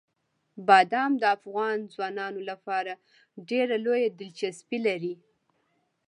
[0.67, 2.93] بادام د افغان ځوانانو لپاره
[3.49, 5.15] ډېره لویه دلچسپي لري.